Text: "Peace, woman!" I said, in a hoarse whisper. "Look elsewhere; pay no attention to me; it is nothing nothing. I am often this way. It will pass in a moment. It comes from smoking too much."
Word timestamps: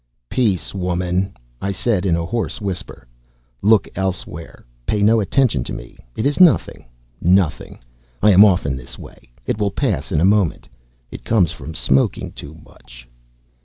"Peace, 0.29 0.73
woman!" 0.73 1.31
I 1.61 1.71
said, 1.71 2.07
in 2.07 2.15
a 2.15 2.25
hoarse 2.25 2.59
whisper. 2.59 3.05
"Look 3.61 3.87
elsewhere; 3.95 4.65
pay 4.87 5.03
no 5.03 5.19
attention 5.19 5.63
to 5.65 5.73
me; 5.73 5.95
it 6.15 6.25
is 6.25 6.39
nothing 6.39 6.85
nothing. 7.21 7.77
I 8.19 8.31
am 8.31 8.43
often 8.43 8.75
this 8.75 8.97
way. 8.97 9.31
It 9.45 9.59
will 9.59 9.69
pass 9.69 10.11
in 10.11 10.19
a 10.19 10.25
moment. 10.25 10.67
It 11.11 11.23
comes 11.23 11.51
from 11.51 11.75
smoking 11.75 12.31
too 12.31 12.55
much." 12.65 13.07